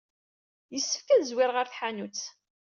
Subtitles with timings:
[0.73, 2.21] Yessefk ad zwireɣ ɣer tḥanut.